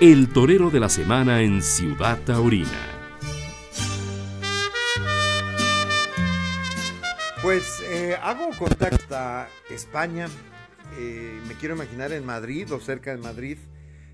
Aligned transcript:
el 0.00 0.32
torero 0.32 0.70
de 0.70 0.80
la 0.80 0.88
semana 0.88 1.42
en 1.42 1.62
Ciudad 1.62 2.18
Taurina. 2.24 2.88
Pues 7.42 7.80
eh, 7.84 8.16
hago 8.22 8.50
contacto 8.56 9.16
a 9.16 9.48
España, 9.70 10.28
eh, 10.98 11.40
me 11.48 11.54
quiero 11.54 11.74
imaginar 11.74 12.12
en 12.12 12.24
Madrid 12.24 12.72
o 12.72 12.80
cerca 12.80 13.10
de 13.10 13.18
Madrid, 13.18 13.58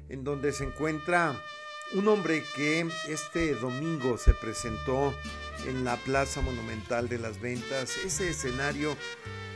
en 0.09 0.25
donde 0.25 0.53
se 0.53 0.65
encuentra 0.65 1.35
un 1.95 2.09
hombre 2.09 2.43
que 2.57 2.87
este 3.09 3.55
domingo 3.55 4.19
se 4.19 4.35
presentó 4.35 5.15
en 5.67 5.85
la 5.85 5.97
Plaza 5.97 6.41
Monumental 6.41 7.09
de 7.09 7.19
las 7.19 7.41
Ventas, 7.41 7.97
ese 8.05 8.31
escenario 8.31 8.97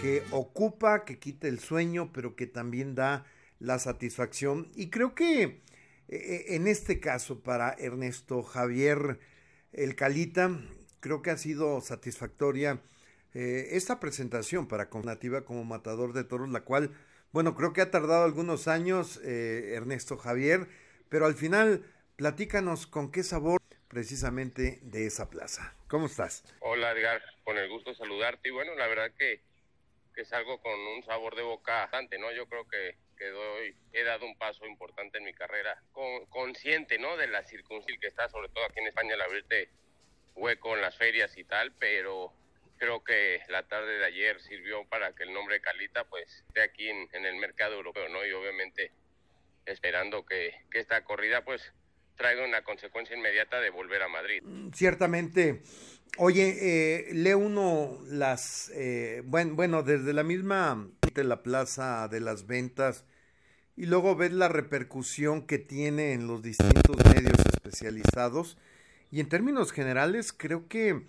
que 0.00 0.22
ocupa, 0.30 1.04
que 1.04 1.18
quita 1.18 1.48
el 1.48 1.60
sueño, 1.60 2.10
pero 2.12 2.34
que 2.34 2.46
también 2.46 2.94
da 2.94 3.24
la 3.58 3.78
satisfacción. 3.78 4.68
Y 4.74 4.88
creo 4.90 5.14
que 5.14 5.62
en 6.08 6.66
este 6.66 7.00
caso 7.00 7.42
para 7.42 7.74
Ernesto 7.78 8.42
Javier 8.42 9.18
El 9.72 9.94
Calita, 9.96 10.50
creo 11.00 11.22
que 11.22 11.30
ha 11.30 11.36
sido 11.36 11.80
satisfactoria 11.80 12.80
eh, 13.34 13.70
esta 13.76 13.98
presentación 13.98 14.68
para 14.68 14.88
Nativa 15.04 15.44
como 15.44 15.64
matador 15.64 16.12
de 16.12 16.24
toros, 16.24 16.50
la 16.50 16.60
cual, 16.60 16.94
bueno, 17.32 17.54
creo 17.54 17.72
que 17.72 17.80
ha 17.80 17.90
tardado 17.90 18.24
algunos 18.24 18.68
años 18.68 19.20
eh, 19.24 19.72
Ernesto 19.74 20.18
Javier, 20.18 20.68
pero 21.08 21.26
al 21.26 21.34
final 21.34 21.84
platícanos 22.16 22.86
con 22.86 23.10
qué 23.10 23.22
sabor 23.22 23.60
precisamente 23.88 24.80
de 24.82 25.06
esa 25.06 25.30
plaza. 25.30 25.74
¿Cómo 25.88 26.06
estás? 26.06 26.44
Hola 26.60 26.92
Edgar, 26.92 27.22
con 27.44 27.56
el 27.58 27.68
gusto 27.68 27.90
de 27.90 27.96
saludarte 27.96 28.48
y 28.48 28.52
bueno, 28.52 28.74
la 28.74 28.86
verdad 28.86 29.10
que, 29.18 29.42
que 30.14 30.24
salgo 30.24 30.60
con 30.60 30.78
un 30.78 31.02
sabor 31.04 31.34
de 31.34 31.42
boca 31.42 31.72
bastante, 31.80 32.18
¿no? 32.18 32.32
Yo 32.32 32.46
creo 32.46 32.66
que 32.68 32.96
doy, 33.30 33.76
he 33.92 34.04
dado 34.04 34.26
un 34.26 34.36
paso 34.36 34.66
importante 34.66 35.18
en 35.18 35.24
mi 35.24 35.32
carrera, 35.32 35.82
consciente, 36.28 36.98
¿no? 36.98 37.16
De 37.16 37.26
la 37.26 37.42
circunstancia 37.44 38.00
que 38.00 38.08
está, 38.08 38.28
sobre 38.28 38.48
todo 38.48 38.64
aquí 38.64 38.80
en 38.80 38.88
España, 38.88 39.14
el 39.14 39.20
abrirte 39.20 39.70
hueco 40.34 40.74
en 40.74 40.82
las 40.82 40.96
ferias 40.96 41.36
y 41.36 41.44
tal, 41.44 41.72
pero 41.78 42.32
creo 42.78 43.04
que 43.04 43.40
la 43.48 43.62
tarde 43.68 43.98
de 43.98 44.04
ayer 44.04 44.40
sirvió 44.40 44.84
para 44.88 45.12
que 45.12 45.22
el 45.22 45.32
nombre 45.32 45.60
Calita, 45.60 46.04
pues, 46.04 46.44
esté 46.48 46.62
aquí 46.62 46.88
en, 46.88 47.24
el 47.24 47.36
mercado 47.36 47.76
europeo, 47.76 48.08
¿no? 48.08 48.26
Y 48.26 48.32
obviamente 48.32 48.90
esperando 49.66 50.26
que, 50.26 50.52
esta 50.72 51.04
corrida, 51.04 51.44
pues, 51.44 51.72
traiga 52.16 52.44
una 52.44 52.62
consecuencia 52.62 53.16
inmediata 53.16 53.60
de 53.60 53.70
volver 53.70 54.02
a 54.02 54.08
Madrid. 54.08 54.42
Mm, 54.42 54.72
ciertamente. 54.72 55.62
Oye, 56.18 56.56
eh, 56.60 57.14
lee 57.14 57.34
uno 57.34 57.98
las, 58.06 58.70
eh, 58.74 59.22
bueno, 59.24 59.54
bueno, 59.54 59.82
desde 59.82 60.12
la 60.12 60.24
misma 60.24 60.90
de 61.14 61.24
la 61.24 61.42
plaza 61.42 62.08
de 62.08 62.20
las 62.20 62.46
ventas, 62.46 63.04
y 63.76 63.86
luego 63.86 64.16
ves 64.16 64.32
la 64.32 64.48
repercusión 64.48 65.46
que 65.46 65.58
tiene 65.58 66.12
en 66.12 66.26
los 66.26 66.42
distintos 66.42 66.96
medios 67.14 67.38
especializados 67.52 68.58
y 69.10 69.20
en 69.20 69.28
términos 69.28 69.72
generales 69.72 70.32
creo 70.32 70.68
que 70.68 71.02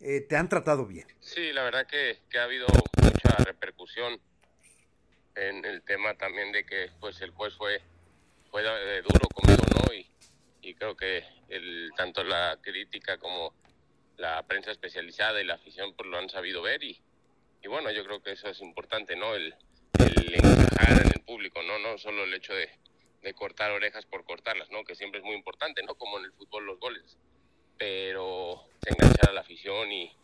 eh, 0.00 0.20
te 0.20 0.36
han 0.36 0.48
tratado 0.48 0.86
bien. 0.86 1.06
Sí, 1.20 1.52
la 1.52 1.62
verdad 1.64 1.86
que, 1.86 2.18
ha 2.38 2.44
habido 2.44 2.66
mucha 3.02 3.36
repercusión 3.44 4.20
en 5.34 5.64
el 5.64 5.82
tema 5.82 6.14
también 6.14 6.52
de 6.52 6.64
que 6.64 6.90
pues 7.00 7.20
el 7.20 7.30
juez 7.30 7.54
fue, 7.54 7.80
fue 8.50 8.62
eh, 8.62 9.02
duro 9.02 9.28
conmigo, 9.28 9.62
¿no? 9.74 9.94
Y, 9.94 10.06
y 10.62 10.74
creo 10.74 10.96
que 10.96 11.24
el, 11.48 11.90
tanto 11.96 12.24
la 12.24 12.58
crítica 12.60 13.18
como 13.18 13.54
la 14.16 14.42
prensa 14.46 14.70
especializada 14.70 15.40
y 15.40 15.44
la 15.44 15.54
afición 15.54 15.94
pues 15.94 16.08
lo 16.08 16.18
han 16.18 16.30
sabido 16.30 16.62
ver 16.62 16.82
y, 16.82 17.00
y 17.62 17.68
bueno, 17.68 17.90
yo 17.90 18.04
creo 18.04 18.22
que 18.22 18.32
eso 18.32 18.48
es 18.48 18.60
importante, 18.60 19.16
¿no? 19.16 19.34
El 19.34 19.54
público, 21.26 21.62
¿no? 21.62 21.78
No 21.78 21.98
solo 21.98 22.24
el 22.24 22.32
hecho 22.32 22.54
de, 22.54 22.70
cortar 23.34 23.72
orejas 23.72 24.06
por 24.06 24.24
cortarlas, 24.24 24.70
¿no? 24.70 24.84
Que 24.84 24.94
siempre 24.94 25.18
es 25.18 25.26
muy 25.26 25.34
importante, 25.34 25.82
¿no? 25.82 25.96
Como 25.96 26.18
en 26.18 26.26
el 26.26 26.32
fútbol 26.32 26.64
los 26.64 26.78
goles. 26.78 27.18
Pero 27.76 28.62
enganchar 28.86 29.30
a 29.30 29.32
la 29.32 29.40
afición 29.40 29.90
y, 29.90 30.16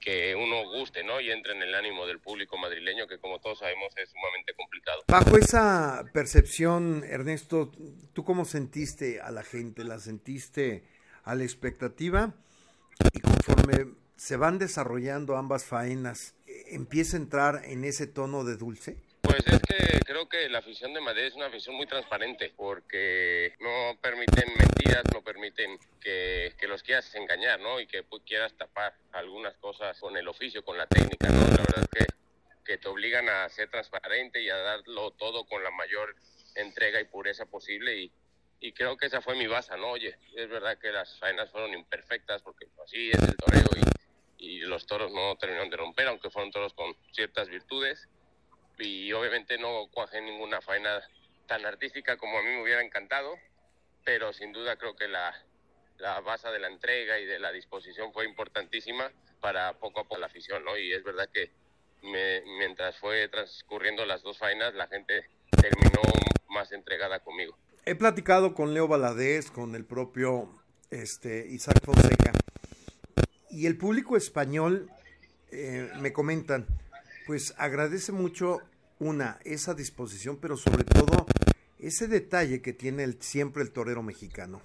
que 0.00 0.34
uno 0.34 0.64
guste, 0.70 1.02
¿no? 1.02 1.18
Y 1.20 1.30
entre 1.30 1.52
en 1.52 1.62
el 1.62 1.74
ánimo 1.74 2.06
del 2.06 2.18
público 2.18 2.58
madrileño, 2.58 3.06
que 3.06 3.18
como 3.18 3.38
todos 3.38 3.60
sabemos 3.60 3.90
es 3.96 4.10
sumamente 4.10 4.52
complicado. 4.54 5.02
Bajo 5.08 5.38
esa 5.38 6.04
percepción, 6.12 7.04
Ernesto, 7.08 7.72
¿tú 8.12 8.22
cómo 8.22 8.44
sentiste 8.44 9.20
a 9.20 9.30
la 9.30 9.42
gente? 9.42 9.84
¿La 9.84 9.98
sentiste 9.98 10.84
a 11.24 11.34
la 11.34 11.44
expectativa? 11.44 12.34
Y 13.14 13.20
conforme 13.20 13.94
se 14.16 14.36
van 14.36 14.58
desarrollando 14.58 15.36
ambas 15.36 15.64
faenas, 15.64 16.34
¿empieza 16.66 17.16
a 17.16 17.20
entrar 17.20 17.64
en 17.64 17.84
ese 17.84 18.06
tono 18.06 18.44
de 18.44 18.56
dulce? 18.56 18.98
Pues 19.28 19.46
es 19.46 19.60
que 19.60 20.00
creo 20.06 20.26
que 20.26 20.48
la 20.48 20.60
afición 20.60 20.94
de 20.94 21.02
Madrid 21.02 21.24
es 21.24 21.34
una 21.34 21.48
afición 21.48 21.76
muy 21.76 21.86
transparente 21.86 22.54
porque 22.56 23.52
no 23.60 23.98
permiten 24.00 24.46
mentiras, 24.56 25.04
no 25.12 25.22
permiten 25.22 25.78
que, 26.00 26.54
los 26.66 26.82
quieras 26.82 27.14
engañar, 27.14 27.60
¿no? 27.60 27.78
Y 27.78 27.86
que 27.86 28.06
quieras 28.24 28.54
tapar 28.56 28.94
algunas 29.12 29.54
cosas 29.58 30.00
con 30.00 30.16
el 30.16 30.26
oficio, 30.28 30.64
con 30.64 30.78
la 30.78 30.86
técnica, 30.86 31.28
¿no? 31.28 31.40
La 31.40 31.58
verdad 31.58 31.82
es 31.82 31.88
que, 31.88 32.06
que 32.64 32.78
te 32.78 32.88
obligan 32.88 33.28
a 33.28 33.46
ser 33.50 33.68
transparente 33.70 34.40
y 34.40 34.48
a 34.48 34.56
darlo 34.56 35.10
todo 35.10 35.44
con 35.44 35.62
la 35.62 35.72
mayor 35.72 36.16
entrega 36.54 36.98
y 36.98 37.04
pureza 37.04 37.44
posible 37.44 38.10
y, 38.60 38.72
creo 38.72 38.96
que 38.96 39.06
esa 39.06 39.20
fue 39.20 39.36
mi 39.36 39.46
base, 39.46 39.76
¿no? 39.76 39.90
Oye, 39.90 40.16
es 40.34 40.48
verdad 40.48 40.78
que 40.78 40.90
las 40.90 41.18
faenas 41.18 41.50
fueron 41.50 41.74
imperfectas 41.74 42.40
porque 42.40 42.66
así 42.82 43.10
es 43.10 43.22
el 43.22 43.36
toreo 43.36 43.68
y 44.38 44.60
los 44.60 44.86
toros 44.86 45.12
no 45.12 45.36
terminaron 45.36 45.68
de 45.68 45.76
romper, 45.76 46.08
aunque 46.08 46.30
fueron 46.30 46.50
toros 46.50 46.72
con 46.72 46.96
ciertas 47.12 47.50
virtudes 47.50 48.08
y 48.78 49.12
obviamente 49.12 49.58
no 49.58 49.88
cuajé 49.92 50.20
ninguna 50.20 50.60
faena 50.60 51.02
tan 51.46 51.64
artística 51.66 52.16
como 52.16 52.38
a 52.38 52.42
mí 52.42 52.48
me 52.48 52.62
hubiera 52.62 52.82
encantado, 52.82 53.34
pero 54.04 54.32
sin 54.32 54.52
duda 54.52 54.76
creo 54.76 54.96
que 54.96 55.08
la, 55.08 55.34
la 55.98 56.20
base 56.20 56.48
de 56.48 56.58
la 56.58 56.68
entrega 56.68 57.18
y 57.18 57.26
de 57.26 57.38
la 57.38 57.52
disposición 57.52 58.12
fue 58.12 58.24
importantísima 58.24 59.10
para 59.40 59.78
poco 59.78 60.00
a 60.00 60.02
poco 60.04 60.18
la 60.18 60.26
afición, 60.26 60.64
¿no? 60.64 60.76
Y 60.76 60.92
es 60.92 61.02
verdad 61.02 61.28
que 61.32 61.50
mientras 62.02 62.96
fue 62.98 63.28
transcurriendo 63.28 64.06
las 64.06 64.22
dos 64.22 64.38
faenas, 64.38 64.74
la 64.74 64.86
gente 64.86 65.28
terminó 65.60 66.02
más 66.48 66.70
entregada 66.72 67.20
conmigo. 67.20 67.56
He 67.84 67.94
platicado 67.94 68.54
con 68.54 68.74
Leo 68.74 68.86
Valadez, 68.86 69.50
con 69.50 69.74
el 69.74 69.84
propio 69.84 70.62
este, 70.90 71.46
Isaac 71.48 71.82
Fonseca, 71.84 72.32
y 73.50 73.66
el 73.66 73.78
público 73.78 74.16
español 74.16 74.90
eh, 75.50 75.90
me 76.00 76.12
comentan, 76.12 76.66
pues 77.28 77.52
agradece 77.58 78.10
mucho 78.10 78.62
una, 79.00 79.38
esa 79.44 79.74
disposición, 79.74 80.40
pero 80.40 80.56
sobre 80.56 80.84
todo 80.84 81.26
ese 81.78 82.08
detalle 82.08 82.62
que 82.62 82.72
tiene 82.72 83.04
el, 83.04 83.20
siempre 83.20 83.62
el 83.62 83.70
torero 83.70 84.02
mexicano. 84.02 84.62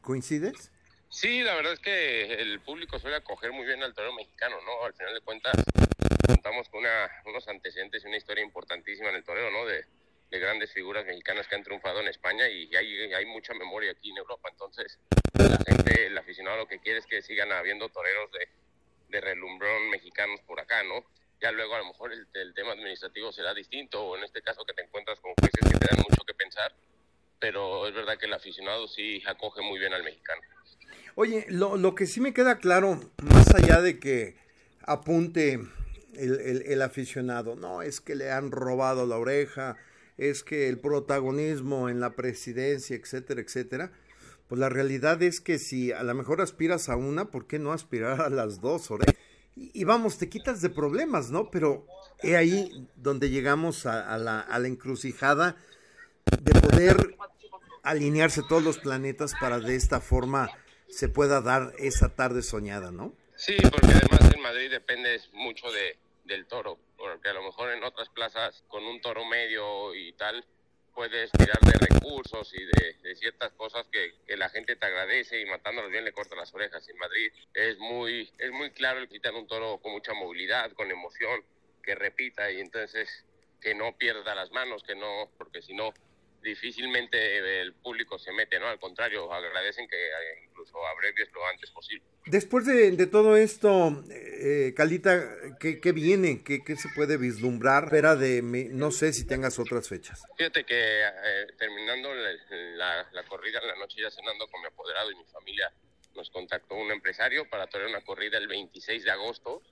¿Coincides? 0.00 0.72
Sí, 1.08 1.44
la 1.44 1.54
verdad 1.54 1.74
es 1.74 1.78
que 1.78 2.24
el 2.42 2.58
público 2.58 2.98
suele 2.98 3.18
acoger 3.18 3.52
muy 3.52 3.64
bien 3.66 3.84
al 3.84 3.94
torero 3.94 4.16
mexicano, 4.16 4.56
¿no? 4.66 4.84
Al 4.84 4.94
final 4.94 5.14
de 5.14 5.20
cuentas, 5.20 5.52
contamos 6.26 6.68
con 6.70 6.80
una, 6.80 7.08
unos 7.24 7.46
antecedentes 7.46 8.02
y 8.02 8.08
una 8.08 8.16
historia 8.16 8.42
importantísima 8.42 9.10
en 9.10 9.14
el 9.14 9.22
torero, 9.22 9.52
¿no? 9.52 9.64
De, 9.64 9.84
de 10.28 10.38
grandes 10.40 10.72
figuras 10.72 11.06
mexicanas 11.06 11.46
que 11.46 11.54
han 11.54 11.62
triunfado 11.62 12.00
en 12.00 12.08
España 12.08 12.48
y 12.48 12.74
hay, 12.74 13.12
hay 13.12 13.26
mucha 13.26 13.54
memoria 13.54 13.92
aquí 13.92 14.10
en 14.10 14.16
Europa. 14.16 14.48
Entonces, 14.50 14.98
la 15.34 15.56
gente, 15.64 16.06
el 16.06 16.18
aficionado 16.18 16.56
lo 16.56 16.66
que 16.66 16.80
quiere 16.80 16.98
es 16.98 17.06
que 17.06 17.22
sigan 17.22 17.52
habiendo 17.52 17.88
toreros 17.90 18.28
de, 18.32 18.48
de 19.08 19.20
relumbrón 19.20 19.88
mexicanos 19.88 20.40
por 20.40 20.58
acá, 20.58 20.82
¿no? 20.82 21.04
Ya 21.42 21.50
luego 21.50 21.74
a 21.74 21.78
lo 21.78 21.86
mejor 21.86 22.12
el, 22.12 22.54
tema 22.54 22.72
administrativo 22.72 23.32
será 23.32 23.52
distinto, 23.52 24.00
o 24.00 24.16
en 24.16 24.22
este 24.22 24.42
caso 24.42 24.64
que 24.64 24.74
te 24.74 24.82
encuentras 24.82 25.18
con 25.18 25.32
jueces 25.34 25.72
que 25.72 25.78
te 25.78 25.94
dan 25.94 26.04
mucho 26.08 26.22
que 26.24 26.34
pensar, 26.34 26.72
pero 27.40 27.88
es 27.88 27.94
verdad 27.94 28.16
que 28.16 28.26
el 28.26 28.32
aficionado 28.32 28.86
sí 28.86 29.20
acoge 29.26 29.60
muy 29.60 29.80
bien 29.80 29.92
al 29.92 30.04
mexicano. 30.04 30.40
Oye, 31.16 31.44
lo, 31.48 31.76
lo 31.76 31.94
que 31.96 32.06
sí 32.06 32.20
me 32.20 32.32
queda 32.32 32.58
claro, 32.58 33.00
más 33.22 33.52
allá 33.54 33.80
de 33.80 33.98
que 33.98 34.36
apunte 34.82 35.54
el, 36.14 36.62
el, 36.66 36.82
aficionado, 36.82 37.56
no, 37.56 37.82
es 37.82 38.00
que 38.00 38.14
le 38.14 38.30
han 38.30 38.52
robado 38.52 39.04
la 39.06 39.18
oreja, 39.18 39.76
es 40.18 40.44
que 40.44 40.68
el 40.68 40.78
protagonismo 40.78 41.88
en 41.88 41.98
la 41.98 42.14
presidencia, 42.14 42.94
etcétera, 42.94 43.40
etcétera, 43.40 43.92
pues 44.48 44.60
la 44.60 44.68
realidad 44.68 45.20
es 45.22 45.40
que 45.40 45.58
si 45.58 45.90
a 45.92 46.02
lo 46.04 46.14
mejor 46.14 46.40
aspiras 46.40 46.88
a 46.88 46.96
una, 46.96 47.30
¿por 47.30 47.46
qué 47.46 47.58
no 47.58 47.72
aspirar 47.72 48.20
a 48.20 48.30
las 48.30 48.60
dos 48.60 48.90
orejas? 48.90 49.16
Y, 49.54 49.84
vamos, 49.84 50.18
te 50.18 50.28
quitas 50.28 50.62
de 50.62 50.70
problemas, 50.70 51.30
¿no? 51.30 51.50
Pero 51.50 51.86
he 52.22 52.36
ahí 52.36 52.88
donde 52.96 53.30
llegamos 53.30 53.86
a, 53.86 54.16
la, 54.16 54.40
a 54.40 54.58
la 54.58 54.68
encrucijada 54.68 55.56
de 56.40 56.60
poder 56.60 57.16
alinearse 57.82 58.42
todos 58.48 58.62
los 58.62 58.78
planetas 58.78 59.34
para 59.40 59.58
de 59.58 59.74
esta 59.74 60.00
forma 60.00 60.50
se 60.88 61.08
pueda 61.08 61.40
dar 61.40 61.72
esa 61.78 62.14
tarde 62.14 62.42
soñada, 62.42 62.90
¿no? 62.90 63.14
Sí, 63.34 63.56
porque 63.70 63.86
además 63.86 64.32
en 64.34 64.40
Madrid 64.42 64.70
depende 64.70 65.20
mucho 65.32 65.70
de, 65.72 65.96
del 66.24 66.46
toro, 66.46 66.78
porque 66.96 67.28
a 67.28 67.32
lo 67.32 67.42
mejor 67.42 67.70
en 67.70 67.82
otras 67.82 68.08
plazas 68.10 68.62
con 68.68 68.84
un 68.84 69.00
toro 69.00 69.24
medio 69.24 69.94
y 69.94 70.12
tal, 70.12 70.44
puedes 70.94 71.30
tirar 71.32 71.58
de 71.60 71.72
recursos 71.72 72.52
y 72.54 72.64
de, 72.64 73.16
ciertas 73.16 73.52
cosas 73.52 73.86
que, 73.92 74.36
la 74.36 74.48
gente 74.48 74.74
te 74.74 74.86
agradece 74.86 75.40
y 75.40 75.46
matándolos 75.46 75.90
bien 75.90 76.04
le 76.04 76.12
corta 76.12 76.34
las 76.34 76.52
orejas. 76.54 76.88
En 76.88 76.98
Madrid 76.98 77.32
es 77.54 77.78
muy, 77.78 78.30
es 78.38 78.50
muy 78.50 78.70
claro 78.70 78.98
el 78.98 79.08
quitar 79.08 79.34
un 79.34 79.46
toro 79.46 79.78
con 79.78 79.92
mucha 79.92 80.14
movilidad, 80.14 80.72
con 80.72 80.90
emoción, 80.90 81.44
que 81.82 81.94
repita 81.94 82.50
y 82.50 82.60
entonces 82.60 83.24
que 83.60 83.74
no 83.74 83.96
pierda 83.96 84.34
las 84.34 84.50
manos, 84.50 84.82
que 84.82 84.94
no, 84.94 85.30
porque 85.38 85.62
si 85.62 85.74
no 85.74 85.92
difícilmente 86.42 87.60
el 87.60 87.72
público 87.74 88.18
se 88.18 88.32
mete, 88.32 88.58
¿no? 88.58 88.66
Al 88.66 88.78
contrario, 88.78 89.32
agradecen 89.32 89.88
que 89.88 89.96
incluso 90.44 90.84
abrevies 90.86 91.30
lo 91.32 91.46
antes 91.46 91.70
posible. 91.70 92.04
Después 92.26 92.66
de, 92.66 93.06
todo 93.06 93.36
esto, 93.36 94.04
eh, 94.10 94.74
Calita, 94.76 95.36
¿qué, 95.58 95.92
viene? 95.92 96.42
¿Qué, 96.44 96.62
¿Qué, 96.64 96.76
se 96.76 96.88
puede 96.90 97.16
vislumbrar? 97.16 97.84
Espera 97.84 98.16
de, 98.16 98.42
no 98.42 98.90
sé 98.90 99.12
si 99.12 99.26
tengas 99.26 99.58
otras 99.58 99.88
fechas. 99.88 100.22
Fíjate 100.36 100.64
que 100.64 101.02
eh, 101.02 101.46
terminando 101.58 102.14
la, 102.14 103.08
la, 103.12 103.22
corrida 103.24 103.60
en 103.60 103.68
la 103.68 103.76
noche 103.76 104.00
ya 104.00 104.10
cenando 104.10 104.46
con 104.48 104.60
mi 104.60 104.66
apoderado 104.66 105.10
y 105.10 105.16
mi 105.16 105.24
familia, 105.24 105.72
nos 106.14 106.30
contactó 106.30 106.74
un 106.74 106.90
empresario 106.90 107.48
para 107.48 107.66
traer 107.66 107.88
una 107.88 108.02
corrida 108.02 108.38
el 108.38 108.48
26 108.48 109.04
de 109.04 109.10
agosto, 109.10 109.62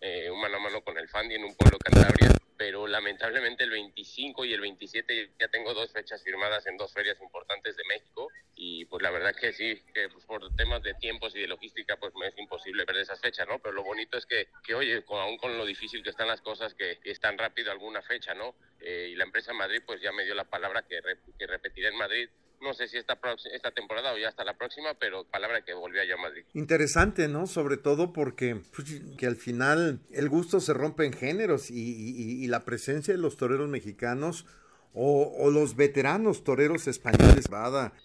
eh, 0.00 0.30
un 0.30 0.40
mano 0.40 0.56
a 0.56 0.60
mano 0.60 0.82
con 0.82 0.98
el 0.98 1.08
Fandi 1.08 1.34
en 1.34 1.44
un 1.44 1.54
pueblo 1.54 1.78
Cantabria 1.78 2.34
pero 2.64 2.86
lamentablemente 2.86 3.64
el 3.64 3.70
25 3.72 4.42
y 4.46 4.54
el 4.54 4.62
27 4.62 5.32
ya 5.38 5.48
tengo 5.48 5.74
dos 5.74 5.92
fechas 5.92 6.24
firmadas 6.24 6.66
en 6.66 6.78
dos 6.78 6.94
ferias 6.94 7.20
importantes 7.20 7.76
de 7.76 7.84
México 7.84 8.30
y 8.54 8.86
pues 8.86 9.02
la 9.02 9.10
verdad 9.10 9.34
que 9.38 9.52
sí, 9.52 9.82
que 9.92 10.08
pues 10.08 10.24
por 10.24 10.40
temas 10.56 10.82
de 10.82 10.94
tiempos 10.94 11.36
y 11.36 11.40
de 11.40 11.46
logística 11.46 11.98
pues 11.98 12.14
me 12.14 12.28
es 12.28 12.38
imposible 12.38 12.86
perder 12.86 13.02
esas 13.02 13.20
fechas, 13.20 13.46
¿no? 13.46 13.58
Pero 13.58 13.74
lo 13.74 13.82
bonito 13.82 14.16
es 14.16 14.24
que, 14.24 14.48
que 14.64 14.74
oye, 14.74 15.04
aún 15.06 15.36
con 15.36 15.58
lo 15.58 15.66
difícil 15.66 16.02
que 16.02 16.08
están 16.08 16.26
las 16.26 16.40
cosas, 16.40 16.72
que, 16.72 17.00
es 17.04 17.20
tan 17.20 17.36
rápido 17.36 17.70
alguna 17.70 18.00
fecha, 18.00 18.32
¿no? 18.32 18.54
Eh, 18.80 19.10
y 19.12 19.14
la 19.14 19.24
empresa 19.24 19.52
Madrid 19.52 19.82
pues 19.84 20.00
ya 20.00 20.12
me 20.12 20.24
dio 20.24 20.34
la 20.34 20.48
palabra 20.48 20.86
que, 20.88 21.02
que 21.38 21.46
repetiré 21.46 21.88
en 21.88 21.98
Madrid 21.98 22.30
no 22.64 22.74
sé 22.74 22.88
si 22.88 22.96
esta, 22.96 23.18
esta 23.52 23.70
temporada 23.70 24.12
o 24.12 24.18
ya 24.18 24.28
hasta 24.28 24.42
la 24.42 24.54
próxima, 24.54 24.94
pero 24.98 25.24
palabra 25.24 25.62
que 25.62 25.74
volvió 25.74 26.00
a 26.02 26.20
Madrid. 26.20 26.44
Interesante, 26.54 27.28
¿no? 27.28 27.46
Sobre 27.46 27.76
todo 27.76 28.12
porque 28.12 28.56
pues, 28.74 29.00
que 29.16 29.26
al 29.26 29.36
final 29.36 30.00
el 30.10 30.28
gusto 30.28 30.60
se 30.60 30.72
rompe 30.72 31.04
en 31.04 31.12
géneros 31.12 31.70
y, 31.70 32.46
la 32.48 32.64
presencia 32.64 33.14
de 33.14 33.20
los 33.20 33.36
toreros 33.36 33.68
mexicanos 33.68 34.46
o, 34.92 35.50
los 35.50 35.76
veteranos 35.76 36.44
toreros 36.44 36.86
españoles 36.86 37.46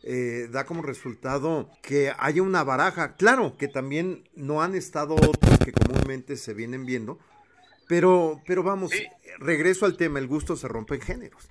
eh, 0.04 0.48
da 0.52 0.66
como 0.66 0.82
resultado 0.82 1.70
que 1.82 2.14
haya 2.18 2.42
una 2.42 2.64
baraja. 2.64 3.16
Claro 3.16 3.58
que 3.58 3.68
también 3.68 4.28
no 4.36 4.62
han 4.62 4.76
estado 4.76 5.16
otros 5.16 5.60
que 5.64 5.72
comúnmente 5.72 6.36
se 6.36 6.54
vienen 6.54 6.86
viendo, 6.86 7.20
pero, 7.88 8.42
pero 8.46 8.64
vamos, 8.64 8.92
regreso 9.40 9.86
al 9.86 9.98
tema, 9.98 10.20
el 10.20 10.28
gusto 10.28 10.56
se 10.56 10.68
rompe 10.68 10.96
en 10.96 11.02
géneros. 11.02 11.50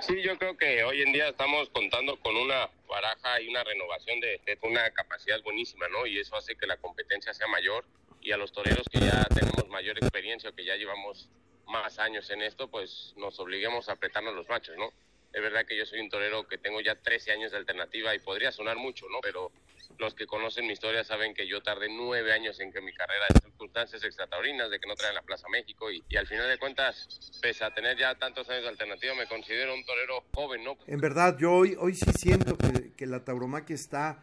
Sí, 0.00 0.22
yo 0.22 0.38
creo 0.38 0.56
que 0.56 0.84
hoy 0.84 1.02
en 1.02 1.12
día 1.12 1.28
estamos 1.28 1.70
contando 1.70 2.18
con 2.20 2.36
una 2.36 2.68
baraja 2.86 3.40
y 3.40 3.48
una 3.48 3.64
renovación 3.64 4.20
de, 4.20 4.40
una 4.62 4.90
capacidad 4.90 5.42
buenísima, 5.42 5.88
¿no? 5.88 6.06
Y 6.06 6.18
eso 6.18 6.36
hace 6.36 6.54
que 6.54 6.66
la 6.66 6.76
competencia 6.76 7.32
sea 7.32 7.46
mayor 7.46 7.84
y 8.20 8.32
a 8.32 8.36
los 8.36 8.52
toreros 8.52 8.86
que 8.90 9.00
ya 9.00 9.24
tenemos 9.34 9.68
mayor 9.68 9.96
experiencia 9.98 10.50
o 10.50 10.54
que 10.54 10.64
ya 10.64 10.76
llevamos 10.76 11.30
más 11.66 11.98
años 11.98 12.28
en 12.30 12.42
esto, 12.42 12.68
pues 12.68 13.14
nos 13.16 13.38
obliguemos 13.40 13.88
a 13.88 13.92
apretarnos 13.92 14.34
los 14.34 14.48
machos, 14.48 14.76
¿no? 14.76 14.92
Es 15.32 15.42
verdad 15.42 15.66
que 15.66 15.76
yo 15.76 15.86
soy 15.86 16.00
un 16.00 16.10
torero 16.10 16.46
que 16.46 16.58
tengo 16.58 16.80
ya 16.80 16.94
13 16.94 17.32
años 17.32 17.52
de 17.52 17.58
alternativa 17.58 18.14
y 18.14 18.18
podría 18.18 18.52
sonar 18.52 18.76
mucho, 18.76 19.06
¿no? 19.08 19.20
Pero 19.22 19.50
los 19.98 20.14
que 20.14 20.26
conocen 20.26 20.66
mi 20.66 20.72
historia 20.72 21.04
saben 21.04 21.34
que 21.34 21.46
yo 21.46 21.62
tardé 21.62 21.88
nueve 21.88 22.32
años 22.32 22.58
en 22.60 22.72
que 22.72 22.80
mi 22.80 22.92
carrera 22.92 23.26
de 23.32 23.40
circunstancias 23.40 24.02
extrataurinas, 24.04 24.70
de 24.70 24.78
que 24.78 24.86
no 24.86 24.94
traen 24.94 25.14
la 25.14 25.22
Plaza 25.22 25.48
México 25.48 25.90
y, 25.90 26.02
al 26.16 26.26
final 26.26 26.48
de 26.48 26.58
cuentas, 26.58 27.08
pese 27.40 27.64
a 27.64 27.72
tener 27.72 27.96
ya 27.96 28.14
tantos 28.14 28.48
años 28.48 28.62
de 28.62 28.68
alternativa, 28.68 29.14
me 29.14 29.26
considero 29.26 29.74
un 29.74 29.84
torero 29.84 30.24
joven, 30.34 30.64
¿no? 30.64 30.76
En 30.86 31.00
verdad, 31.00 31.36
yo 31.38 31.52
hoy, 31.52 31.76
hoy 31.78 31.94
sí 31.94 32.10
siento 32.12 32.56
que, 32.56 32.94
que 32.94 33.06
la 33.06 33.24
tauromaquia 33.24 33.74
está 33.74 34.22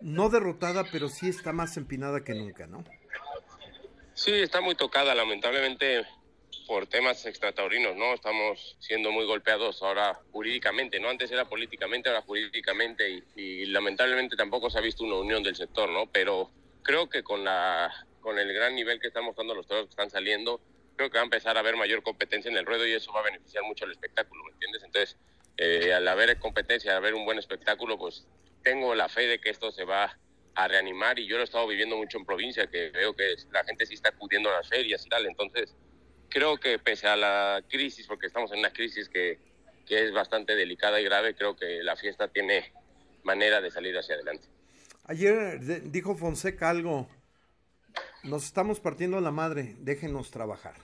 no 0.00 0.28
derrotada, 0.28 0.84
pero 0.90 1.08
sí 1.08 1.28
está 1.28 1.52
más 1.52 1.76
empinada 1.76 2.24
que 2.24 2.34
nunca, 2.34 2.66
¿no? 2.66 2.84
Sí, 4.14 4.32
está 4.32 4.60
muy 4.60 4.74
tocada, 4.74 5.14
lamentablemente 5.14 6.06
por 6.72 6.86
temas 6.86 7.26
extrataurinos, 7.26 7.94
¿no? 7.96 8.14
Estamos 8.14 8.78
siendo 8.80 9.10
muy 9.10 9.26
golpeados 9.26 9.82
ahora 9.82 10.18
jurídicamente, 10.32 10.98
¿no? 10.98 11.10
Antes 11.10 11.30
era 11.30 11.44
políticamente, 11.44 12.08
ahora 12.08 12.22
jurídicamente 12.22 13.24
y, 13.36 13.66
lamentablemente 13.66 14.36
tampoco 14.36 14.70
se 14.70 14.78
ha 14.78 14.80
visto 14.80 15.04
una 15.04 15.16
unión 15.16 15.42
del 15.42 15.54
sector, 15.54 15.90
¿no? 15.90 16.06
Pero 16.10 16.50
creo 16.82 17.10
que 17.10 17.22
con, 17.22 17.44
la, 17.44 17.92
con 18.22 18.38
el 18.38 18.50
gran 18.54 18.74
nivel 18.74 19.00
que 19.00 19.08
están 19.08 19.22
mostrando 19.22 19.54
los 19.54 19.66
toros 19.66 19.84
que 19.84 19.90
están 19.90 20.08
saliendo, 20.08 20.62
creo 20.96 21.10
que 21.10 21.18
va 21.18 21.20
a 21.20 21.24
empezar 21.24 21.58
a 21.58 21.60
haber 21.60 21.76
mayor 21.76 22.02
competencia 22.02 22.50
en 22.50 22.56
el 22.56 22.64
ruedo 22.64 22.86
y 22.86 22.92
eso 22.92 23.12
va 23.12 23.20
a 23.20 23.24
beneficiar 23.24 23.64
mucho 23.64 23.84
al 23.84 23.90
espectáculo, 23.90 24.42
¿me 24.44 24.52
entiendes? 24.52 24.82
Entonces, 24.82 25.18
eh, 25.58 25.92
al 25.92 26.08
haber 26.08 26.38
competencia, 26.38 26.92
al 26.92 26.96
haber 26.96 27.12
un 27.12 27.26
buen 27.26 27.38
espectáculo, 27.38 27.98
pues 27.98 28.26
tengo 28.62 28.94
la 28.94 29.10
fe 29.10 29.26
de 29.26 29.38
que 29.42 29.50
esto 29.50 29.72
se 29.72 29.84
va 29.84 30.18
a 30.54 30.68
reanimar 30.68 31.18
y 31.18 31.26
yo 31.26 31.36
lo 31.36 31.42
he 31.42 31.44
estado 31.44 31.66
viviendo 31.66 31.98
mucho 31.98 32.16
en 32.16 32.24
provincia, 32.24 32.66
que 32.66 32.88
veo 32.88 33.14
que 33.14 33.34
la 33.50 33.62
gente 33.62 33.84
sí 33.84 33.92
está 33.92 34.08
acudiendo 34.08 34.48
a 34.48 34.54
las 34.54 34.70
ferias 34.70 35.04
y 35.04 35.10
tal, 35.10 35.26
entonces 35.26 35.76
creo 36.32 36.56
que 36.56 36.78
pese 36.78 37.06
a 37.06 37.16
la 37.16 37.62
crisis, 37.68 38.06
porque 38.06 38.26
estamos 38.26 38.50
en 38.52 38.60
una 38.60 38.72
crisis 38.72 39.08
que, 39.08 39.38
que 39.86 40.04
es 40.04 40.12
bastante 40.12 40.56
delicada 40.56 41.00
y 41.00 41.04
grave, 41.04 41.34
creo 41.34 41.54
que 41.54 41.82
la 41.82 41.96
fiesta 41.96 42.28
tiene 42.28 42.72
manera 43.22 43.60
de 43.60 43.70
salir 43.70 43.96
hacia 43.96 44.14
adelante. 44.14 44.48
Ayer 45.04 45.60
dijo 45.90 46.16
Fonseca 46.16 46.70
algo, 46.70 47.08
nos 48.22 48.44
estamos 48.44 48.80
partiendo 48.80 49.20
la 49.20 49.30
madre, 49.30 49.74
déjenos 49.78 50.30
trabajar. 50.30 50.74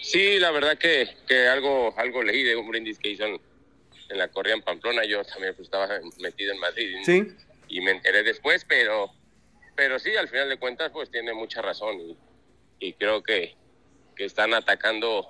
Sí, 0.00 0.38
la 0.38 0.50
verdad 0.50 0.78
que, 0.78 1.08
que 1.26 1.48
algo, 1.48 1.92
algo 1.98 2.22
leí 2.22 2.42
de 2.42 2.56
un 2.56 2.68
brindis 2.68 2.98
que 2.98 3.10
hizo 3.10 3.24
en, 3.26 3.40
la 4.10 4.28
corrida 4.28 4.54
en 4.54 4.62
Pamplona, 4.62 5.04
yo 5.04 5.22
también 5.24 5.54
pues, 5.54 5.66
estaba 5.66 6.00
metido 6.18 6.54
en 6.54 6.60
Madrid 6.60 6.96
¿Sí? 7.04 7.26
y 7.68 7.80
me 7.82 7.90
enteré 7.90 8.22
después, 8.22 8.64
pero, 8.64 9.10
pero 9.76 9.98
sí, 9.98 10.16
al 10.16 10.28
final 10.28 10.48
de 10.48 10.56
cuentas 10.56 10.90
pues 10.92 11.10
tiene 11.10 11.34
mucha 11.34 11.60
razón 11.60 12.00
y, 12.00 12.16
y 12.78 12.92
creo 12.94 13.22
que, 13.22 13.56
que 14.16 14.24
están 14.24 14.54
atacando 14.54 15.28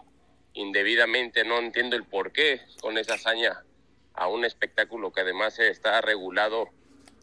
indebidamente, 0.54 1.44
no 1.44 1.58
entiendo 1.58 1.96
el 1.96 2.04
por 2.04 2.32
qué 2.32 2.60
con 2.80 2.98
esa 2.98 3.14
hazaña 3.14 3.62
a 4.14 4.28
un 4.28 4.44
espectáculo 4.44 5.12
que 5.12 5.20
además 5.20 5.58
está 5.58 6.00
regulado 6.00 6.68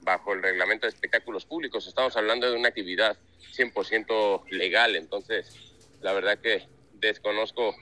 bajo 0.02 0.34
el 0.34 0.42
reglamento 0.42 0.86
de 0.86 0.94
espectáculos 0.94 1.46
públicos. 1.46 1.88
Estamos 1.88 2.16
hablando 2.16 2.50
de 2.50 2.58
una 2.58 2.70
actividad 2.70 3.18
100% 3.56 4.44
legal, 4.52 4.96
entonces 4.96 5.54
la 6.02 6.14
verdad 6.14 6.38
que 6.40 6.68
desconozco 6.94 7.76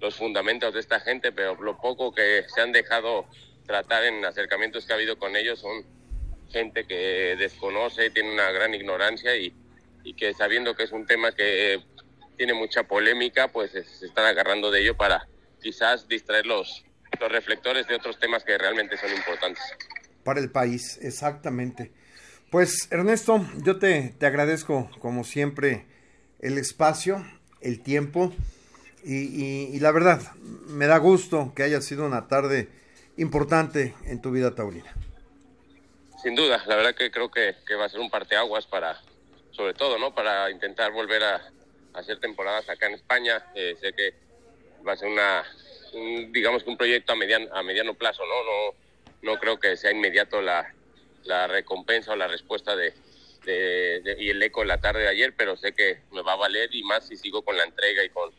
los 0.00 0.14
fundamentos 0.14 0.72
de 0.72 0.80
esta 0.80 1.00
gente, 1.00 1.32
pero 1.32 1.60
lo 1.60 1.78
poco 1.78 2.14
que 2.14 2.44
se 2.48 2.60
han 2.60 2.72
dejado 2.72 3.26
tratar 3.66 4.04
en 4.04 4.24
acercamientos 4.24 4.86
que 4.86 4.92
ha 4.92 4.96
habido 4.96 5.18
con 5.18 5.36
ellos 5.36 5.58
son 5.60 5.84
gente 6.50 6.86
que 6.86 7.36
desconoce, 7.38 8.10
tiene 8.10 8.32
una 8.32 8.50
gran 8.52 8.74
ignorancia 8.74 9.36
y, 9.36 9.52
y 10.04 10.14
que 10.14 10.34
sabiendo 10.34 10.76
que 10.76 10.84
es 10.84 10.92
un 10.92 11.06
tema 11.06 11.32
que 11.32 11.82
tiene 12.36 12.54
mucha 12.54 12.84
polémica, 12.84 13.48
pues 13.48 13.72
se 13.72 14.06
están 14.06 14.26
agarrando 14.26 14.70
de 14.70 14.82
ello 14.82 14.96
para 14.96 15.26
quizás 15.60 16.06
distraer 16.06 16.46
los, 16.46 16.84
los 17.20 17.32
reflectores 17.32 17.86
de 17.88 17.96
otros 17.96 18.18
temas 18.18 18.44
que 18.44 18.56
realmente 18.58 18.96
son 18.96 19.10
importantes. 19.12 19.62
Para 20.22 20.40
el 20.40 20.50
país, 20.50 20.98
exactamente. 21.02 21.92
Pues 22.50 22.88
Ernesto, 22.90 23.44
yo 23.64 23.78
te, 23.78 24.14
te 24.18 24.26
agradezco 24.26 24.90
como 25.00 25.24
siempre 25.24 25.86
el 26.40 26.58
espacio, 26.58 27.24
el 27.60 27.82
tiempo 27.82 28.32
y, 29.06 29.78
la 29.80 29.90
verdad, 29.90 30.20
me 30.66 30.86
da 30.86 30.96
gusto 30.96 31.52
que 31.54 31.62
haya 31.62 31.80
sido 31.80 32.06
una 32.06 32.26
tarde 32.26 32.68
importante 33.16 33.94
en 34.06 34.22
tu 34.22 34.30
vida 34.30 34.54
taurina. 34.54 34.92
Sin 36.22 36.34
duda, 36.34 36.62
la 36.66 36.76
verdad 36.76 36.94
que 36.94 37.10
creo 37.10 37.30
que, 37.30 37.54
que 37.66 37.74
va 37.74 37.84
a 37.84 37.88
ser 37.90 38.00
un 38.00 38.08
parteaguas 38.08 38.66
para, 38.66 38.98
sobre 39.54 39.74
todo, 39.74 39.98
¿no? 39.98 40.14
Para 40.14 40.50
intentar 40.50 40.92
volver 40.92 41.22
a 41.22 41.40
hacer 41.94 42.18
temporadas 42.18 42.68
acá 42.68 42.86
en 42.86 42.94
España. 42.94 43.46
Eh, 43.54 43.76
sé 43.80 43.92
que 43.92 44.14
va 44.86 44.92
a 44.92 44.96
ser 44.96 45.08
una, 45.08 45.44
digamos 46.30 46.64
que 46.64 46.70
un 46.70 46.76
proyecto 46.76 47.12
a 47.12 47.16
mediano, 47.16 47.54
a 47.54 47.62
mediano 47.62 47.94
plazo, 47.94 48.22
¿no? 48.26 48.44
No, 48.44 49.32
no 49.32 49.40
creo 49.40 49.58
que 49.58 49.76
sea 49.76 49.92
inmediato 49.92 50.42
la, 50.42 50.74
la 51.24 51.46
recompensa 51.46 52.12
o 52.12 52.16
la 52.16 52.28
respuesta 52.28 52.76
de, 52.76 52.92
de, 53.44 54.16
y 54.18 54.30
el 54.30 54.42
eco 54.42 54.60
de 54.60 54.66
la 54.66 54.80
tarde 54.80 55.02
de 55.02 55.08
ayer, 55.08 55.34
pero 55.36 55.56
sé 55.56 55.72
que 55.72 56.00
me 56.12 56.22
va 56.22 56.32
a 56.32 56.36
valer 56.36 56.74
y 56.74 56.82
más 56.82 57.06
si 57.06 57.16
sigo 57.16 57.42
con 57.42 57.56
la 57.56 57.64
entrega 57.64 58.04
y 58.04 58.10
con, 58.10 58.30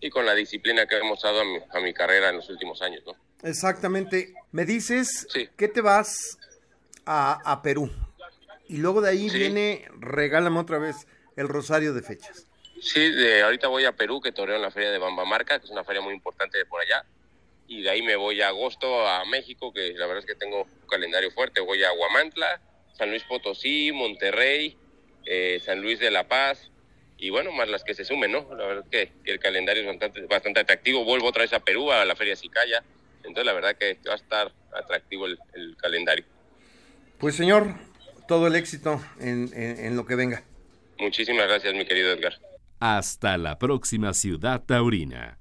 y 0.00 0.10
con 0.10 0.26
la 0.26 0.34
disciplina 0.34 0.86
que 0.86 0.96
hemos 0.96 1.22
dado 1.22 1.40
a 1.40 1.44
mi, 1.44 1.58
a 1.70 1.80
mi 1.80 1.94
carrera 1.94 2.30
en 2.30 2.36
los 2.36 2.48
últimos 2.50 2.82
años, 2.82 3.02
¿no? 3.06 3.14
Exactamente. 3.42 4.34
Me 4.50 4.64
dices 4.64 5.28
que 5.56 5.68
te 5.68 5.80
vas 5.80 6.38
a, 7.04 7.40
a 7.44 7.62
Perú 7.62 7.90
y 8.68 8.78
luego 8.78 9.00
de 9.00 9.10
ahí 9.10 9.28
viene, 9.30 9.88
regálame 9.98 10.58
otra 10.58 10.78
vez 10.78 11.06
el 11.36 11.48
rosario 11.48 11.92
de 11.94 12.02
fechas. 12.02 12.46
Sí, 12.80 13.10
de, 13.10 13.42
ahorita 13.42 13.68
voy 13.68 13.84
a 13.84 13.92
Perú, 13.92 14.20
que 14.20 14.32
toreo 14.32 14.56
en 14.56 14.62
la 14.62 14.70
feria 14.70 14.90
de 14.90 14.98
Bambamarca, 14.98 15.58
que 15.58 15.66
es 15.66 15.70
una 15.70 15.84
feria 15.84 16.02
muy 16.02 16.14
importante 16.14 16.58
de 16.58 16.66
por 16.66 16.80
allá. 16.80 17.04
Y 17.68 17.82
de 17.82 17.90
ahí 17.90 18.02
me 18.02 18.16
voy 18.16 18.42
a 18.42 18.48
agosto 18.48 19.06
a 19.06 19.24
México, 19.24 19.72
que 19.72 19.92
la 19.94 20.06
verdad 20.06 20.20
es 20.20 20.26
que 20.26 20.34
tengo 20.34 20.62
un 20.62 20.88
calendario 20.88 21.30
fuerte. 21.30 21.60
Voy 21.60 21.82
a 21.82 21.92
Huamantla, 21.92 22.60
San 22.92 23.10
Luis 23.10 23.24
Potosí, 23.24 23.90
Monterrey, 23.92 24.76
eh, 25.24 25.60
San 25.64 25.80
Luis 25.80 25.98
de 25.98 26.10
la 26.10 26.28
Paz. 26.28 26.70
Y 27.18 27.30
bueno, 27.30 27.50
más 27.50 27.68
las 27.68 27.82
que 27.82 27.94
se 27.94 28.04
sumen, 28.04 28.30
¿no? 28.30 28.46
La 28.54 28.66
verdad 28.66 28.84
es 28.90 29.10
que, 29.24 29.32
el 29.32 29.40
calendario 29.40 29.82
es 29.82 29.88
bastante, 29.88 30.20
bastante 30.26 30.60
atractivo. 30.60 31.04
Vuelvo 31.04 31.28
otra 31.28 31.42
vez 31.42 31.52
a 31.54 31.60
Perú, 31.60 31.90
a 31.90 32.04
la 32.04 32.14
feria 32.14 32.36
Cicaya. 32.36 32.84
Entonces, 33.18 33.46
la 33.46 33.52
verdad 33.52 33.76
que 33.76 33.98
va 34.06 34.12
a 34.12 34.16
estar 34.16 34.52
atractivo 34.72 35.26
el, 35.26 35.76
calendario. 35.78 36.24
Pues, 37.18 37.34
señor, 37.34 37.74
todo 38.26 38.46
el 38.46 38.56
éxito 38.56 39.00
en, 39.20 39.50
en 39.54 39.96
lo 39.96 40.06
que 40.06 40.16
venga. 40.16 40.42
Muchísimas 40.98 41.46
gracias, 41.46 41.74
mi 41.74 41.84
querido 41.84 42.12
Edgar. 42.12 42.34
Hasta 42.80 43.38
la 43.38 43.58
próxima 43.58 44.12
ciudad 44.12 44.62
taurina. 44.64 45.38